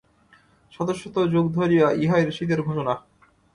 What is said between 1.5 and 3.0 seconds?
ধরিয়া ইহাই ঋষিদের ঘোষণা।